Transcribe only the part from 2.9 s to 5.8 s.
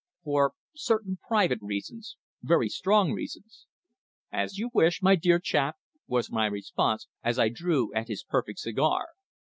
reasons." "As you wish, my dear chap,"